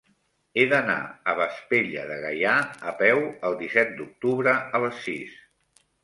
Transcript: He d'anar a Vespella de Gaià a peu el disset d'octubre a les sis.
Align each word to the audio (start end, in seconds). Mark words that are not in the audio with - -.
He 0.59 0.61
d'anar 0.69 0.93
a 1.33 1.33
Vespella 1.39 2.05
de 2.11 2.15
Gaià 2.23 2.53
a 2.91 2.93
peu 3.01 3.21
el 3.49 3.57
disset 3.59 3.91
d'octubre 3.99 4.55
a 4.79 4.81
les 4.85 4.97
sis. 5.09 5.37